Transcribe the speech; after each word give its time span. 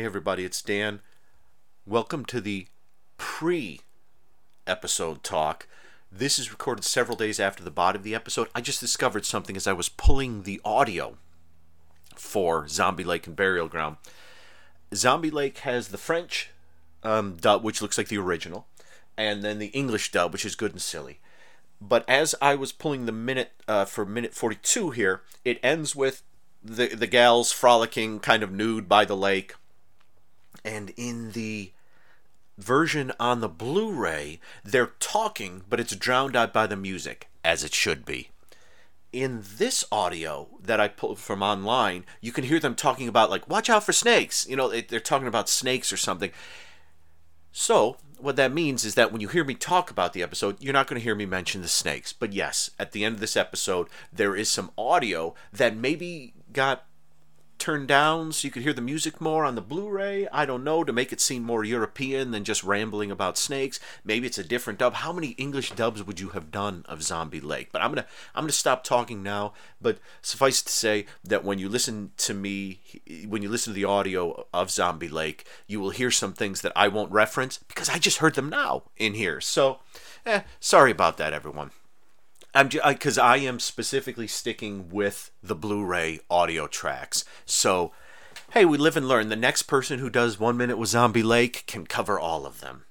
Hey, 0.00 0.06
everybody, 0.06 0.46
it's 0.46 0.62
Dan. 0.62 1.00
Welcome 1.86 2.24
to 2.24 2.40
the 2.40 2.68
pre 3.18 3.80
episode 4.66 5.22
talk. 5.22 5.66
This 6.10 6.38
is 6.38 6.50
recorded 6.50 6.86
several 6.86 7.18
days 7.18 7.38
after 7.38 7.62
the 7.62 7.70
body 7.70 7.98
of 7.98 8.02
the 8.02 8.14
episode. 8.14 8.48
I 8.54 8.62
just 8.62 8.80
discovered 8.80 9.26
something 9.26 9.58
as 9.58 9.66
I 9.66 9.74
was 9.74 9.90
pulling 9.90 10.44
the 10.44 10.58
audio 10.64 11.18
for 12.16 12.66
Zombie 12.66 13.04
Lake 13.04 13.26
and 13.26 13.36
Burial 13.36 13.68
Ground. 13.68 13.98
Zombie 14.94 15.30
Lake 15.30 15.58
has 15.58 15.88
the 15.88 15.98
French 15.98 16.48
um, 17.02 17.36
dub, 17.36 17.62
which 17.62 17.82
looks 17.82 17.98
like 17.98 18.08
the 18.08 18.16
original, 18.16 18.66
and 19.18 19.42
then 19.42 19.58
the 19.58 19.66
English 19.66 20.12
dub, 20.12 20.32
which 20.32 20.46
is 20.46 20.54
good 20.54 20.72
and 20.72 20.80
silly. 20.80 21.20
But 21.78 22.08
as 22.08 22.34
I 22.40 22.54
was 22.54 22.72
pulling 22.72 23.04
the 23.04 23.12
minute 23.12 23.52
uh, 23.68 23.84
for 23.84 24.06
minute 24.06 24.32
42 24.32 24.92
here, 24.92 25.20
it 25.44 25.60
ends 25.62 25.94
with 25.94 26.22
the 26.64 26.88
the 26.88 27.06
gals 27.06 27.52
frolicking, 27.52 28.20
kind 28.20 28.42
of 28.42 28.50
nude 28.50 28.88
by 28.88 29.04
the 29.04 29.16
lake, 29.16 29.56
and 30.64 30.92
in 30.96 31.32
the 31.32 31.72
version 32.58 33.12
on 33.18 33.40
the 33.40 33.48
Blu-ray, 33.48 34.40
they're 34.64 34.92
talking, 34.98 35.62
but 35.68 35.80
it's 35.80 35.96
drowned 35.96 36.36
out 36.36 36.52
by 36.52 36.66
the 36.66 36.76
music, 36.76 37.28
as 37.44 37.64
it 37.64 37.74
should 37.74 38.04
be. 38.04 38.30
In 39.12 39.42
this 39.56 39.84
audio 39.90 40.48
that 40.62 40.78
I 40.78 40.86
pulled 40.86 41.18
from 41.18 41.42
online, 41.42 42.04
you 42.20 42.30
can 42.30 42.44
hear 42.44 42.60
them 42.60 42.76
talking 42.76 43.08
about 43.08 43.30
like, 43.30 43.48
"Watch 43.48 43.68
out 43.68 43.82
for 43.82 43.92
snakes." 43.92 44.46
You 44.46 44.54
know, 44.54 44.68
they're 44.68 45.00
talking 45.00 45.26
about 45.26 45.48
snakes 45.48 45.92
or 45.92 45.96
something. 45.96 46.30
So, 47.50 47.96
what 48.18 48.36
that 48.36 48.52
means 48.52 48.84
is 48.84 48.94
that 48.94 49.10
when 49.10 49.20
you 49.20 49.28
hear 49.28 49.44
me 49.44 49.54
talk 49.54 49.90
about 49.90 50.12
the 50.12 50.22
episode, 50.22 50.56
you're 50.60 50.72
not 50.72 50.86
going 50.86 51.00
to 51.00 51.02
hear 51.02 51.16
me 51.16 51.26
mention 51.26 51.62
the 51.62 51.68
snakes. 51.68 52.12
But 52.12 52.32
yes, 52.32 52.70
at 52.78 52.92
the 52.92 53.04
end 53.04 53.16
of 53.16 53.20
this 53.20 53.36
episode, 53.36 53.88
there 54.12 54.36
is 54.36 54.48
some 54.48 54.70
audio 54.78 55.34
that 55.52 55.76
maybe 55.76 56.34
got 56.52 56.84
turned 57.60 57.86
down 57.86 58.32
so 58.32 58.46
you 58.46 58.50
could 58.50 58.62
hear 58.62 58.72
the 58.72 58.80
music 58.80 59.20
more 59.20 59.44
on 59.44 59.54
the 59.54 59.60
Blu-ray. 59.60 60.26
I 60.32 60.46
don't 60.46 60.64
know 60.64 60.82
to 60.82 60.92
make 60.92 61.12
it 61.12 61.20
seem 61.20 61.42
more 61.42 61.62
European 61.62 62.30
than 62.30 62.42
just 62.42 62.64
rambling 62.64 63.10
about 63.10 63.38
snakes. 63.38 63.78
Maybe 64.02 64.26
it's 64.26 64.38
a 64.38 64.44
different 64.44 64.78
dub. 64.78 64.94
How 64.94 65.12
many 65.12 65.28
English 65.32 65.72
dubs 65.72 66.02
would 66.02 66.18
you 66.18 66.30
have 66.30 66.50
done 66.50 66.84
of 66.88 67.02
Zombie 67.02 67.40
Lake? 67.40 67.68
But 67.70 67.82
I'm 67.82 67.90
gonna 67.90 68.06
I'm 68.34 68.44
gonna 68.44 68.52
stop 68.52 68.82
talking 68.82 69.22
now. 69.22 69.52
But 69.80 69.98
suffice 70.22 70.62
to 70.62 70.72
say 70.72 71.06
that 71.22 71.44
when 71.44 71.58
you 71.58 71.68
listen 71.68 72.12
to 72.16 72.34
me, 72.34 72.80
when 73.28 73.42
you 73.42 73.48
listen 73.48 73.72
to 73.72 73.76
the 73.76 73.84
audio 73.84 74.46
of 74.52 74.70
Zombie 74.70 75.08
Lake, 75.08 75.44
you 75.66 75.80
will 75.80 75.90
hear 75.90 76.10
some 76.10 76.32
things 76.32 76.62
that 76.62 76.72
I 76.74 76.88
won't 76.88 77.12
reference 77.12 77.58
because 77.58 77.88
I 77.88 77.98
just 77.98 78.18
heard 78.18 78.34
them 78.34 78.48
now 78.48 78.84
in 78.96 79.14
here. 79.14 79.40
So, 79.40 79.80
eh, 80.24 80.42
sorry 80.58 80.90
about 80.90 81.18
that, 81.18 81.32
everyone. 81.32 81.70
I'm 82.54 82.68
because 82.68 83.18
I, 83.18 83.34
I 83.34 83.36
am 83.38 83.60
specifically 83.60 84.26
sticking 84.26 84.90
with 84.90 85.30
the 85.42 85.54
Blu-ray 85.54 86.20
audio 86.30 86.66
tracks. 86.66 87.24
So, 87.46 87.92
hey, 88.52 88.64
we 88.64 88.78
live 88.78 88.96
and 88.96 89.06
learn. 89.06 89.28
The 89.28 89.36
next 89.36 89.62
person 89.62 89.98
who 89.98 90.10
does 90.10 90.40
one 90.40 90.56
minute 90.56 90.78
with 90.78 90.88
Zombie 90.88 91.22
Lake 91.22 91.64
can 91.66 91.86
cover 91.86 92.18
all 92.18 92.46
of 92.46 92.60
them. 92.60 92.84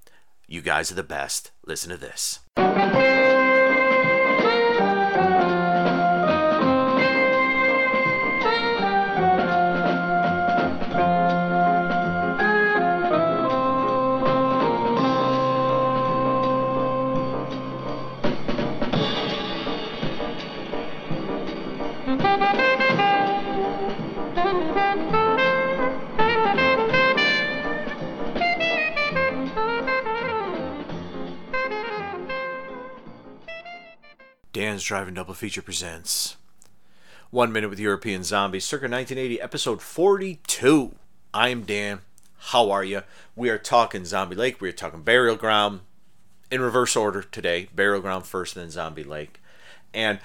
You 0.48 0.62
guys 0.62 0.92
are 0.92 0.96
the 0.96 1.04
best. 1.04 1.52
Listen 1.66 1.90
to 1.90 1.98
this. 1.98 2.40
Dan's 34.80 34.88
Driving 34.88 35.16
Double 35.16 35.34
Feature 35.34 35.62
presents 35.62 36.38
One 37.32 37.52
Minute 37.52 37.70
with 37.70 37.82
European 37.82 38.24
Zombies, 38.24 38.64
circa 38.64 38.84
1980, 38.84 39.42
episode 39.42 39.82
42. 39.82 40.96
I 41.34 41.50
am 41.50 41.64
Dan. 41.64 42.00
How 42.38 42.72
are 42.72 42.86
you? 42.86 43.02
We 43.36 43.50
are 43.50 43.58
talking 43.58 44.06
Zombie 44.06 44.38
Lake. 44.38 44.62
We 44.62 44.70
are 44.70 44.72
talking 44.72 45.02
Burial 45.02 45.36
Ground 45.36 45.82
in 46.50 46.62
reverse 46.62 46.96
order 46.96 47.22
today. 47.22 47.68
Burial 47.76 48.00
Ground 48.00 48.26
first, 48.26 48.56
then 48.56 48.70
Zombie 48.70 49.04
Lake. 49.04 49.42
And 49.94 50.22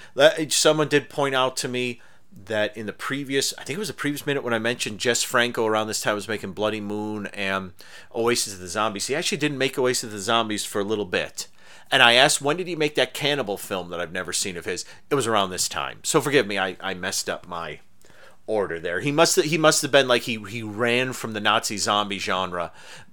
someone 0.47 0.87
did 0.87 1.09
point 1.09 1.35
out 1.35 1.57
to 1.57 1.67
me 1.67 1.99
that 2.45 2.77
in 2.77 2.85
the 2.85 2.93
previous, 2.93 3.53
I 3.57 3.65
think 3.65 3.75
it 3.75 3.79
was 3.79 3.89
the 3.89 3.93
previous 3.93 4.25
minute 4.25 4.45
when 4.45 4.53
I 4.53 4.59
mentioned 4.59 4.99
Jess 4.99 5.21
Franco 5.21 5.65
around 5.65 5.87
this 5.87 5.99
time 5.99 6.15
was 6.15 6.29
making 6.29 6.53
Bloody 6.53 6.79
Moon 6.79 7.27
and 7.33 7.73
Oasis 8.15 8.53
of 8.53 8.61
the 8.61 8.69
Zombies. 8.69 9.07
He 9.07 9.15
actually 9.15 9.39
didn't 9.39 9.57
make 9.57 9.77
Oasis 9.77 10.05
of 10.05 10.11
the 10.11 10.19
Zombies 10.19 10.63
for 10.63 10.79
a 10.79 10.85
little 10.85 11.03
bit. 11.03 11.49
And 11.91 12.01
I 12.01 12.13
asked, 12.13 12.41
when 12.41 12.57
did 12.57 12.67
he 12.67 12.75
make 12.75 12.95
that 12.95 13.13
cannibal 13.13 13.57
film 13.57 13.89
that 13.89 13.99
I've 13.99 14.11
never 14.11 14.33
seen 14.33 14.57
of 14.57 14.65
his? 14.65 14.85
It 15.09 15.15
was 15.15 15.27
around 15.27 15.49
this 15.49 15.69
time. 15.69 15.99
So 16.03 16.19
forgive 16.19 16.47
me, 16.47 16.57
I, 16.57 16.77
I 16.81 16.93
messed 16.93 17.29
up 17.29 17.47
my 17.47 17.79
order 18.47 18.79
there. 18.79 18.99
He 18.99 19.11
must 19.11 19.41
he 19.41 19.57
must 19.57 19.81
have 19.81 19.91
been 19.91 20.07
like 20.07 20.23
he 20.23 20.43
he 20.43 20.63
ran 20.63 21.13
from 21.13 21.33
the 21.33 21.39
Nazi 21.39 21.77
zombie 21.77 22.19
genre 22.19 22.71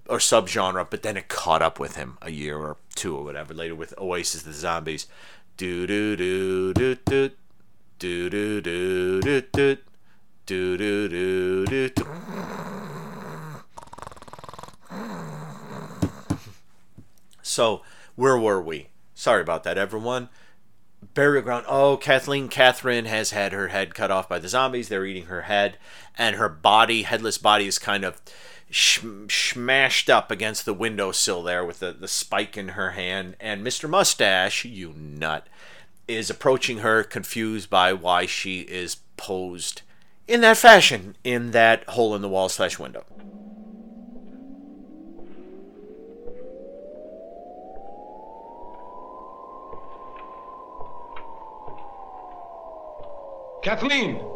or 0.09 0.19
subgenre, 0.19 0.89
but 0.89 1.03
then 1.03 1.17
it 1.17 1.29
caught 1.29 1.63
up 1.63 1.79
with 1.79 1.97
him 1.97 2.19
a 2.21 2.31
year 2.31 2.59
or 2.59 2.77
two 2.95 3.17
or 3.17 3.25
whatever 3.25 3.55
later 3.55 3.75
with 3.75 3.99
Oasis 3.99 4.43
the 4.43 4.53
Zombies. 4.53 5.07
Do 5.57 5.87
do 5.87 6.17
do 6.17 6.75
do 6.75 6.97
do 7.07 7.31
do 7.99 8.29
do 8.31 8.61
do 8.61 8.61
do 9.23 9.79
do 10.45 10.77
do 10.77 11.09
do 11.09 11.67
do 11.67 12.05
so 17.43 17.83
where 18.23 18.39
were 18.39 18.63
we? 18.63 18.87
Sorry 19.17 19.43
about 19.43 19.65
that, 19.65 19.77
everyone. 19.77 20.29
Burial 21.13 21.43
ground. 21.43 21.65
Oh, 21.69 21.97
Kathleen 21.97 22.47
Catherine 22.47 23.07
has 23.07 23.33
had 23.33 23.51
her 23.51 23.69
head 23.69 23.97
cut 23.97 24.13
off 24.13 24.29
by 24.29 24.39
the 24.39 24.49
zombies. 24.49 24.89
They're 24.89 25.05
eating 25.05 25.27
her 25.27 25.43
head, 25.43 25.77
and 26.17 26.37
her 26.37 26.49
body, 26.49 27.03
headless 27.03 27.37
body, 27.37 27.67
is 27.67 27.81
kind 27.81 28.05
of 28.05 28.23
sh- 28.71 29.01
smashed 29.29 30.09
up 30.09 30.31
against 30.31 30.65
the 30.65 30.73
windowsill 30.73 31.43
there 31.43 31.65
with 31.65 31.81
the, 31.81 31.91
the 31.91 32.07
spike 32.07 32.57
in 32.57 32.69
her 32.69 32.93
hand. 32.93 33.35
And 33.41 33.67
Mr. 33.67 33.91
Mustache, 33.91 34.65
you 34.65 34.95
nut, 34.97 35.49
is 36.07 36.31
approaching 36.31 36.79
her, 36.79 37.03
confused 37.03 37.71
by 37.71 37.93
why 37.93 38.27
she 38.27 38.61
is 38.61 38.99
posed 39.17 39.83
in 40.29 40.43
that 40.43 40.59
fashion 40.59 41.17
in 41.25 41.51
that 41.51 41.83
hole 41.89 42.15
in 42.15 42.23
the 42.23 42.29
wall 42.29 42.49
slash 42.49 42.79
window. 42.79 43.05
Kathleen! 53.63 54.32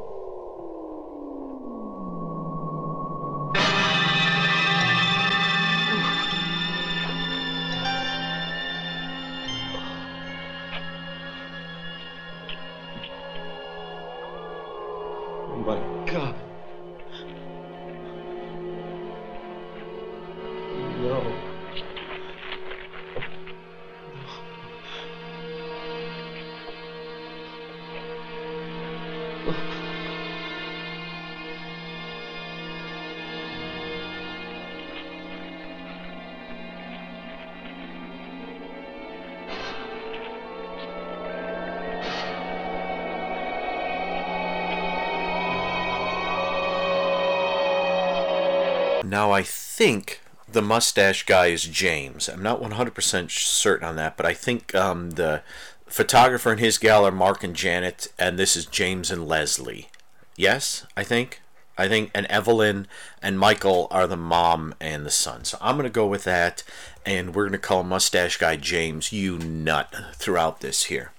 Now 49.17 49.31
I 49.33 49.45
think 49.45 50.21
the 50.47 50.61
mustache 50.61 51.25
guy 51.25 51.47
is 51.47 51.65
James. 51.65 52.29
I'm 52.29 52.43
not 52.43 52.61
100% 52.61 53.31
certain 53.31 53.89
on 53.89 53.97
that, 53.97 54.15
but 54.15 54.27
I 54.27 54.35
think 54.35 54.75
um, 54.75 55.13
the 55.13 55.41
photographer 55.87 56.51
and 56.51 56.61
his 56.61 56.77
gal 56.77 57.07
are 57.07 57.11
Mark 57.11 57.43
and 57.43 57.57
Janet, 57.57 58.09
and 58.19 58.39
this 58.39 58.57
is 58.57 58.67
James 58.67 59.11
and 59.11 59.27
Leslie. 59.27 59.89
Yes, 60.37 60.85
I 60.99 61.03
think. 61.03 61.41
I 61.79 61.89
think, 61.89 62.11
and 62.15 62.27
Evelyn 62.27 62.89
and 63.23 63.39
Michael 63.39 63.89
are 63.91 64.07
the 64.07 64.19
mom 64.19 64.75
and 64.83 65.07
the 65.07 65.11
son. 65.11 65.45
So 65.45 65.57
I'm 65.63 65.77
going 65.77 65.85
to 65.85 65.91
go 65.91 66.07
with 66.07 66.25
that, 66.25 66.63
and 67.07 67.35
we're 67.35 67.45
going 67.45 67.53
to 67.53 67.59
call 67.59 67.85
Mustache 67.85 68.37
Guy 68.37 68.57
James, 68.57 69.15
you 69.15 69.39
nut, 69.39 69.95
throughout 70.13 70.61
this 70.61 70.85
here. 70.85 71.13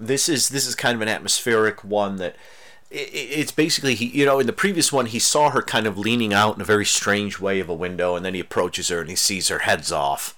This 0.00 0.28
is 0.28 0.48
this 0.48 0.66
is 0.66 0.74
kind 0.74 0.96
of 0.96 1.00
an 1.00 1.06
atmospheric 1.06 1.84
one 1.84 2.16
that 2.16 2.34
it's 2.90 3.52
basically 3.52 3.94
he 3.94 4.06
you 4.06 4.26
know 4.26 4.40
in 4.40 4.46
the 4.46 4.52
previous 4.52 4.92
one 4.92 5.06
he 5.06 5.18
saw 5.18 5.50
her 5.50 5.62
kind 5.62 5.86
of 5.86 5.96
leaning 5.96 6.34
out 6.34 6.56
in 6.56 6.60
a 6.60 6.64
very 6.64 6.84
strange 6.84 7.38
way 7.38 7.60
of 7.60 7.68
a 7.68 7.74
window 7.74 8.16
and 8.16 8.24
then 8.24 8.34
he 8.34 8.40
approaches 8.40 8.88
her 8.88 9.00
and 9.00 9.08
he 9.08 9.16
sees 9.16 9.48
her 9.48 9.60
head's 9.60 9.92
off. 9.92 10.36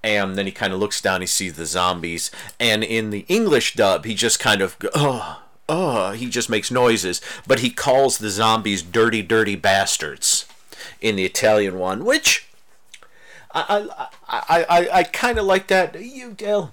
And 0.00 0.36
then 0.38 0.46
he 0.46 0.52
kind 0.52 0.72
of 0.72 0.78
looks 0.78 1.00
down 1.00 1.22
he 1.22 1.26
sees 1.26 1.54
the 1.54 1.66
zombies. 1.66 2.30
And 2.60 2.84
in 2.84 3.10
the 3.10 3.24
english 3.28 3.74
dub 3.74 4.04
he 4.04 4.14
just 4.14 4.38
kind 4.38 4.62
of 4.62 4.76
oh 4.94 5.42
oh 5.68 6.12
he 6.12 6.28
just 6.28 6.48
makes 6.48 6.70
noises. 6.70 7.20
But 7.48 7.60
he 7.60 7.70
calls 7.70 8.18
the 8.18 8.30
zombies 8.30 8.82
dirty 8.82 9.22
dirty 9.22 9.56
bastards 9.56 10.46
in 11.00 11.16
the 11.16 11.24
italian 11.24 11.78
one 11.78 12.04
which 12.04 12.48
i 13.52 13.88
i 14.28 14.38
i 14.48 14.64
i, 14.68 14.88
I 15.00 15.02
kind 15.02 15.38
of 15.38 15.46
like 15.46 15.66
that. 15.66 16.00
You 16.00 16.30
Dale. 16.32 16.72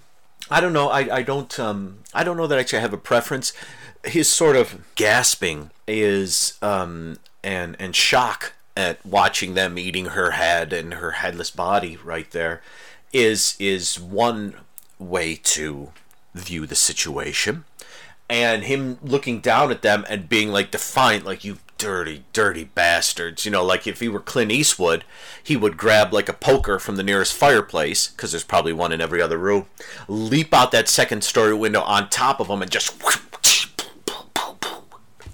i 0.51 0.61
don't 0.61 0.73
know 0.73 0.89
i 0.89 1.17
i 1.17 1.21
don't 1.23 1.59
um 1.59 1.99
i 2.13 2.23
don't 2.23 2.37
know 2.37 2.45
that 2.45 2.59
I 2.59 2.61
actually 2.61 2.81
have 2.81 2.93
a 2.93 2.97
preference 2.97 3.53
his 4.05 4.29
sort 4.29 4.55
of 4.55 4.83
gasping 4.95 5.71
is 5.87 6.57
um, 6.61 7.17
and 7.43 7.75
and 7.79 7.95
shock 7.95 8.53
at 8.77 9.03
watching 9.05 9.53
them 9.53 9.77
eating 9.77 10.07
her 10.07 10.31
head 10.31 10.73
and 10.73 10.95
her 10.95 11.11
headless 11.11 11.49
body 11.49 11.97
right 12.03 12.31
there 12.31 12.61
is 13.13 13.55
is 13.59 13.99
one 13.99 14.55
way 14.99 15.35
to 15.35 15.91
view 16.33 16.65
the 16.65 16.75
situation. 16.75 17.63
And 18.29 18.63
him 18.63 18.97
looking 19.03 19.39
down 19.39 19.71
at 19.71 19.83
them 19.83 20.03
and 20.09 20.27
being 20.27 20.49
like 20.49 20.71
defiant 20.71 21.25
like 21.25 21.43
you 21.43 21.59
dirty 21.77 22.23
dirty 22.31 22.63
bastards 22.63 23.43
you 23.43 23.51
know 23.51 23.63
like 23.63 23.85
if 23.85 23.99
he 23.99 24.07
were 24.07 24.21
clint 24.21 24.49
eastwood 24.49 25.03
he 25.43 25.57
would 25.57 25.75
grab 25.75 26.13
like 26.13 26.29
a 26.29 26.33
poker 26.33 26.79
from 26.79 26.95
the 26.95 27.03
nearest 27.03 27.33
fireplace 27.33 28.07
because 28.07 28.31
there's 28.31 28.45
probably 28.45 28.71
one 28.71 28.93
in 28.93 29.01
every 29.01 29.21
other 29.21 29.37
room 29.37 29.65
leap 30.07 30.53
out 30.53 30.71
that 30.71 30.87
second 30.87 31.21
story 31.21 31.53
window 31.53 31.81
on 31.81 32.09
top 32.09 32.39
of 32.39 32.47
them 32.47 32.61
and 32.61 32.71
just 32.71 32.97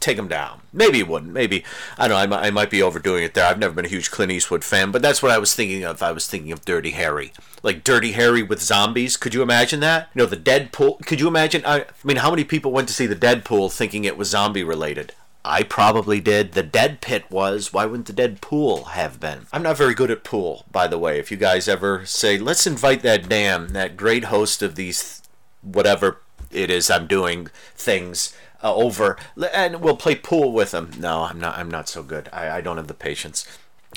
take 0.01 0.17
him 0.17 0.27
down. 0.27 0.61
Maybe 0.73 0.97
he 0.97 1.03
wouldn't. 1.03 1.33
Maybe 1.33 1.63
I 1.97 2.07
don't 2.07 2.15
know. 2.15 2.21
I 2.21 2.27
might, 2.27 2.47
I 2.47 2.51
might 2.51 2.69
be 2.69 2.81
overdoing 2.81 3.23
it 3.23 3.33
there. 3.33 3.45
I've 3.45 3.59
never 3.59 3.73
been 3.73 3.85
a 3.85 3.89
huge 3.89 4.11
Clint 4.11 4.31
Eastwood 4.31 4.63
fan, 4.63 4.91
but 4.91 5.01
that's 5.01 5.21
what 5.21 5.31
I 5.31 5.37
was 5.37 5.53
thinking 5.53 5.83
of. 5.83 6.01
I 6.01 6.11
was 6.11 6.27
thinking 6.27 6.51
of 6.51 6.65
Dirty 6.65 6.91
Harry, 6.91 7.33
like 7.63 7.83
Dirty 7.83 8.13
Harry 8.13 8.43
with 8.43 8.61
zombies. 8.61 9.17
Could 9.17 9.33
you 9.33 9.41
imagine 9.41 9.79
that? 9.81 10.09
You 10.13 10.19
know, 10.19 10.25
the 10.25 10.35
Dead 10.35 10.71
Pool. 10.71 10.99
Could 11.05 11.19
you 11.19 11.27
imagine? 11.27 11.63
I, 11.65 11.81
I 11.81 11.85
mean, 12.03 12.17
how 12.17 12.29
many 12.29 12.43
people 12.43 12.71
went 12.71 12.87
to 12.87 12.93
see 12.93 13.05
the 13.05 13.15
Dead 13.15 13.45
Pool 13.45 13.69
thinking 13.69 14.03
it 14.03 14.17
was 14.17 14.29
zombie 14.29 14.63
related? 14.63 15.13
I 15.43 15.63
probably 15.63 16.19
did. 16.19 16.51
The 16.51 16.63
dead 16.63 17.01
pit 17.01 17.25
was. 17.31 17.73
Why 17.73 17.85
wouldn't 17.85 18.05
the 18.05 18.13
dead 18.13 18.41
pool 18.41 18.85
have 18.85 19.19
been? 19.19 19.47
I'm 19.51 19.63
not 19.63 19.77
very 19.77 19.95
good 19.95 20.11
at 20.11 20.23
pool, 20.23 20.65
by 20.71 20.87
the 20.87 20.99
way. 20.99 21.17
If 21.17 21.31
you 21.31 21.37
guys 21.37 21.67
ever 21.67 22.05
say, 22.05 22.37
let's 22.37 22.67
invite 22.67 23.01
that 23.01 23.27
damn, 23.27 23.69
that 23.69 23.97
great 23.97 24.25
host 24.25 24.61
of 24.61 24.75
these, 24.75 25.23
whatever 25.63 26.21
it 26.51 26.69
is 26.69 26.91
I'm 26.91 27.07
doing, 27.07 27.47
things 27.75 28.35
uh, 28.63 28.73
over, 28.73 29.17
and 29.53 29.81
we'll 29.81 29.97
play 29.97 30.15
pool 30.15 30.51
with 30.51 30.73
him. 30.73 30.91
No, 30.97 31.23
I'm 31.23 31.39
not. 31.39 31.57
I'm 31.57 31.69
not 31.69 31.89
so 31.89 32.03
good. 32.03 32.29
I, 32.31 32.57
I 32.57 32.61
don't 32.61 32.77
have 32.77 32.87
the 32.87 32.93
patience. 32.93 33.45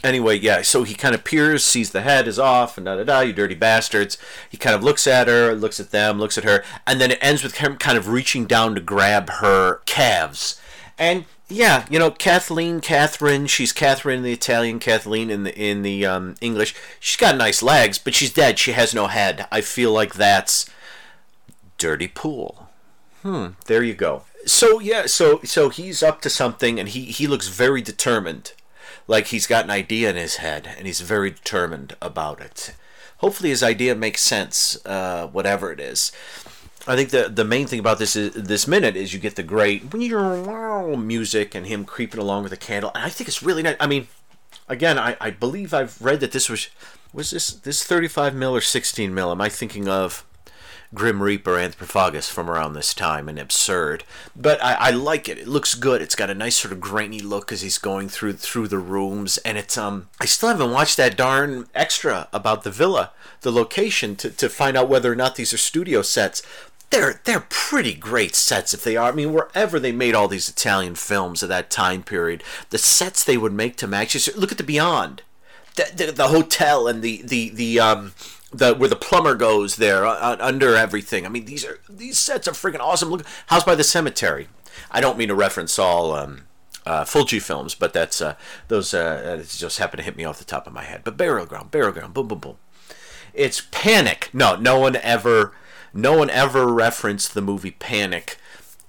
Anyway, 0.02 0.38
yeah. 0.38 0.62
So 0.62 0.82
he 0.82 0.94
kind 0.94 1.14
of 1.14 1.24
peers, 1.24 1.64
sees 1.64 1.90
the 1.90 2.02
head 2.02 2.26
is 2.26 2.38
off, 2.38 2.76
and 2.76 2.84
da 2.86 2.96
da 2.96 3.04
da. 3.04 3.20
You 3.20 3.32
dirty 3.32 3.54
bastards. 3.54 4.18
He 4.48 4.56
kind 4.56 4.74
of 4.74 4.82
looks 4.82 5.06
at 5.06 5.28
her, 5.28 5.54
looks 5.54 5.78
at 5.78 5.90
them, 5.90 6.18
looks 6.18 6.36
at 6.36 6.44
her, 6.44 6.64
and 6.86 7.00
then 7.00 7.10
it 7.10 7.18
ends 7.20 7.42
with 7.42 7.58
him 7.58 7.76
kind 7.76 7.96
of 7.96 8.08
reaching 8.08 8.46
down 8.46 8.74
to 8.74 8.80
grab 8.80 9.30
her 9.30 9.80
calves. 9.86 10.60
And 10.98 11.24
yeah, 11.48 11.86
you 11.90 11.98
know, 11.98 12.10
Kathleen, 12.10 12.80
Catherine. 12.80 13.46
She's 13.46 13.72
Catherine 13.72 14.18
in 14.18 14.24
the 14.24 14.32
Italian, 14.32 14.78
Kathleen 14.78 15.30
in 15.30 15.44
the 15.44 15.56
in 15.56 15.82
the 15.82 16.04
um, 16.06 16.34
English. 16.40 16.74
She's 16.98 17.20
got 17.20 17.36
nice 17.36 17.62
legs, 17.62 17.98
but 17.98 18.14
she's 18.14 18.32
dead. 18.32 18.58
She 18.58 18.72
has 18.72 18.94
no 18.94 19.06
head. 19.06 19.46
I 19.52 19.60
feel 19.60 19.92
like 19.92 20.14
that's 20.14 20.68
dirty 21.78 22.08
pool. 22.08 22.68
Hmm. 23.22 23.48
There 23.66 23.82
you 23.82 23.94
go 23.94 24.24
so 24.46 24.80
yeah, 24.80 25.06
so 25.06 25.40
so 25.44 25.68
he's 25.68 26.02
up 26.02 26.20
to 26.22 26.30
something, 26.30 26.78
and 26.78 26.88
he 26.88 27.04
he 27.06 27.26
looks 27.26 27.48
very 27.48 27.82
determined, 27.82 28.52
like 29.06 29.28
he's 29.28 29.46
got 29.46 29.64
an 29.64 29.70
idea 29.70 30.10
in 30.10 30.16
his 30.16 30.36
head, 30.36 30.68
and 30.76 30.86
he's 30.86 31.00
very 31.00 31.30
determined 31.30 31.96
about 32.00 32.40
it. 32.40 32.74
Hopefully, 33.18 33.50
his 33.50 33.62
idea 33.62 33.94
makes 33.94 34.20
sense, 34.20 34.84
uh, 34.84 35.26
whatever 35.28 35.72
it 35.72 35.80
is. 35.80 36.12
I 36.86 36.96
think 36.96 37.10
the 37.10 37.28
the 37.28 37.44
main 37.44 37.66
thing 37.66 37.80
about 37.80 37.98
this 37.98 38.14
is 38.14 38.34
this 38.34 38.68
minute 38.68 38.96
is 38.96 39.14
you 39.14 39.20
get 39.20 39.36
the 39.36 39.42
great 39.42 39.92
music 39.94 41.54
and 41.54 41.66
him 41.66 41.84
creeping 41.84 42.20
along 42.20 42.42
with 42.42 42.52
a 42.52 42.58
candle. 42.58 42.90
And 42.94 43.04
I 43.04 43.08
think 43.08 43.28
it's 43.28 43.42
really 43.42 43.62
nice. 43.62 43.76
I 43.80 43.86
mean, 43.86 44.08
again, 44.68 44.98
I, 44.98 45.16
I 45.20 45.30
believe 45.30 45.72
I've 45.72 46.00
read 46.00 46.20
that 46.20 46.32
this 46.32 46.50
was 46.50 46.68
was 47.12 47.30
this 47.30 47.52
this 47.52 47.82
35 47.84 48.34
mil 48.34 48.54
or 48.54 48.60
16 48.60 49.14
mil. 49.14 49.30
Am 49.30 49.40
I 49.40 49.48
thinking 49.48 49.88
of? 49.88 50.24
Grim 50.94 51.22
Reaper 51.22 51.56
Anthropophagus 51.56 52.30
from 52.30 52.48
around 52.48 52.72
this 52.72 52.94
time 52.94 53.28
and 53.28 53.38
absurd. 53.38 54.04
But 54.34 54.62
I, 54.62 54.74
I 54.74 54.90
like 54.90 55.28
it. 55.28 55.38
It 55.38 55.48
looks 55.48 55.74
good. 55.74 56.00
It's 56.00 56.14
got 56.14 56.30
a 56.30 56.34
nice 56.34 56.56
sort 56.56 56.72
of 56.72 56.80
grainy 56.80 57.20
look 57.20 57.52
as 57.52 57.62
he's 57.62 57.78
going 57.78 58.08
through 58.08 58.34
through 58.34 58.68
the 58.68 58.78
rooms, 58.78 59.38
and 59.38 59.58
it's 59.58 59.76
um. 59.76 60.08
I 60.20 60.26
still 60.26 60.48
haven't 60.48 60.70
watched 60.70 60.96
that 60.96 61.16
darn 61.16 61.66
extra 61.74 62.28
about 62.32 62.62
the 62.62 62.70
villa, 62.70 63.10
the 63.40 63.52
location, 63.52 64.16
to, 64.16 64.30
to 64.30 64.48
find 64.48 64.76
out 64.76 64.88
whether 64.88 65.12
or 65.12 65.16
not 65.16 65.36
these 65.36 65.52
are 65.52 65.58
studio 65.58 66.02
sets. 66.02 66.42
They're 66.90 67.20
they're 67.24 67.46
pretty 67.48 67.94
great 67.94 68.36
sets 68.36 68.72
if 68.72 68.84
they 68.84 68.96
are. 68.96 69.08
I 69.10 69.14
mean, 69.14 69.32
wherever 69.32 69.80
they 69.80 69.92
made 69.92 70.14
all 70.14 70.28
these 70.28 70.48
Italian 70.48 70.94
films 70.94 71.42
of 71.42 71.48
that 71.48 71.70
time 71.70 72.04
period, 72.04 72.44
the 72.70 72.78
sets 72.78 73.24
they 73.24 73.36
would 73.36 73.52
make 73.52 73.76
to 73.76 73.86
match. 73.86 74.14
Look 74.36 74.52
at 74.52 74.58
the 74.58 74.64
Beyond. 74.64 75.22
The, 75.76 75.90
the, 75.92 76.12
the 76.12 76.28
hotel 76.28 76.86
and 76.86 77.02
the 77.02 77.20
the 77.22 77.50
the 77.50 77.80
um 77.80 78.12
the 78.56 78.74
where 78.74 78.88
the 78.88 78.96
plumber 78.96 79.34
goes 79.34 79.76
there 79.76 80.06
uh, 80.06 80.14
uh, 80.14 80.36
under 80.40 80.76
everything. 80.76 81.26
I 81.26 81.28
mean, 81.28 81.44
these 81.44 81.64
are 81.64 81.78
these 81.88 82.18
sets 82.18 82.48
are 82.48 82.52
freaking 82.52 82.80
awesome. 82.80 83.10
Look, 83.10 83.26
House 83.46 83.64
by 83.64 83.74
the 83.74 83.84
Cemetery. 83.84 84.48
I 84.90 85.00
don't 85.00 85.18
mean 85.18 85.28
to 85.28 85.34
reference 85.34 85.78
all 85.78 86.12
um, 86.12 86.42
uh, 86.86 87.04
Fulci 87.04 87.40
films, 87.40 87.74
but 87.74 87.92
that's 87.92 88.20
uh, 88.20 88.34
those 88.68 88.94
uh, 88.94 89.44
just 89.46 89.78
happen 89.78 89.98
to 89.98 90.04
hit 90.04 90.16
me 90.16 90.24
off 90.24 90.38
the 90.38 90.44
top 90.44 90.66
of 90.66 90.72
my 90.72 90.84
head. 90.84 91.02
But 91.04 91.16
Burial 91.16 91.46
Ground, 91.46 91.70
Burial 91.70 91.92
Ground, 91.92 92.14
boom, 92.14 92.28
boom, 92.28 92.38
boom. 92.38 92.56
It's 93.32 93.62
Panic. 93.70 94.30
No, 94.32 94.56
no 94.56 94.78
one 94.78 94.96
ever, 94.96 95.52
no 95.92 96.16
one 96.16 96.30
ever 96.30 96.66
referenced 96.66 97.34
the 97.34 97.42
movie 97.42 97.72
Panic 97.72 98.38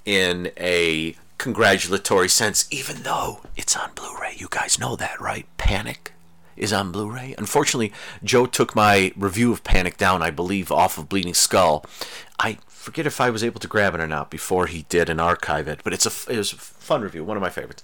in 0.06 0.52
a 0.58 1.16
congratulatory 1.38 2.30
sense, 2.30 2.68
even 2.70 3.04
though 3.04 3.42
it's 3.56 3.76
on 3.76 3.92
Blu-ray. 3.96 4.36
You 4.38 4.48
guys 4.50 4.80
know 4.80 4.96
that, 4.96 5.20
right? 5.20 5.48
Panic 5.58 6.14
is 6.57 6.74
on 6.74 6.92
Blu-ray. 6.92 7.36
Unfortunately, 7.38 7.92
Joe 8.24 8.46
took 8.46 8.75
my 8.75 9.12
review 9.16 9.52
of 9.52 9.63
Panic 9.63 9.98
down, 9.98 10.22
I 10.22 10.31
believe, 10.31 10.72
off 10.72 10.98
of 10.98 11.10
Bleeding 11.10 11.34
Skull. 11.34 11.86
I 12.40 12.57
forget 12.68 13.07
if 13.07 13.19
I 13.19 13.30
was 13.30 13.44
able 13.44 13.60
to 13.60 13.68
grab 13.68 13.96
it 13.96 14.02
or 14.02 14.07
not 14.07 14.30
before 14.30 14.68
he 14.68 14.86
did 14.90 15.10
and 15.10 15.19
archive 15.19 15.68
it, 15.68 15.81
but 15.84 15.94
it's 15.94 16.06
a 16.06 16.31
it 16.31 16.38
was 16.38 16.54
a 16.54 16.57
fun 16.57 17.02
review, 17.02 17.24
one 17.24 17.38
of 17.38 17.42
my 17.42 17.50
favorites. 17.50 17.84